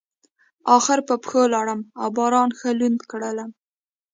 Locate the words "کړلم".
3.11-3.49